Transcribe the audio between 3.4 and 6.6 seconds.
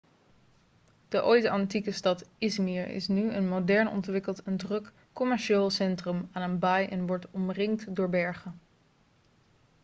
modern ontwikkeld en druk commercieel centrum aan een